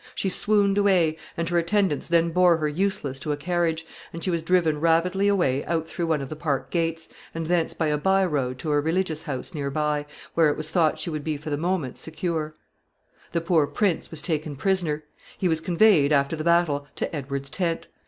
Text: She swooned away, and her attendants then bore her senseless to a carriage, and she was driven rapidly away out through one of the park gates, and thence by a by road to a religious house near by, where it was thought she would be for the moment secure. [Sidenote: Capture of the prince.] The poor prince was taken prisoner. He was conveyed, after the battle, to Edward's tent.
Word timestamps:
She 0.15 0.29
swooned 0.29 0.79
away, 0.79 1.15
and 1.37 1.47
her 1.47 1.59
attendants 1.59 2.07
then 2.07 2.31
bore 2.31 2.57
her 2.57 2.71
senseless 2.71 3.19
to 3.21 3.33
a 3.33 3.37
carriage, 3.37 3.85
and 4.11 4.23
she 4.23 4.31
was 4.31 4.41
driven 4.41 4.79
rapidly 4.81 5.27
away 5.27 5.63
out 5.65 5.87
through 5.87 6.07
one 6.07 6.23
of 6.23 6.29
the 6.29 6.35
park 6.35 6.71
gates, 6.71 7.07
and 7.35 7.45
thence 7.45 7.75
by 7.75 7.85
a 7.89 7.99
by 7.99 8.25
road 8.25 8.57
to 8.57 8.71
a 8.71 8.79
religious 8.81 9.21
house 9.21 9.53
near 9.53 9.69
by, 9.69 10.07
where 10.33 10.49
it 10.49 10.57
was 10.57 10.71
thought 10.71 10.97
she 10.97 11.11
would 11.11 11.23
be 11.23 11.37
for 11.37 11.51
the 11.51 11.55
moment 11.55 11.99
secure. 11.99 12.55
[Sidenote: 12.55 12.63
Capture 12.63 12.87
of 12.87 12.93
the 12.95 13.19
prince.] 13.19 13.33
The 13.43 13.47
poor 13.47 13.67
prince 13.67 14.09
was 14.11 14.21
taken 14.23 14.55
prisoner. 14.55 15.03
He 15.37 15.47
was 15.47 15.61
conveyed, 15.61 16.11
after 16.11 16.35
the 16.35 16.43
battle, 16.43 16.87
to 16.95 17.15
Edward's 17.15 17.51
tent. 17.51 17.85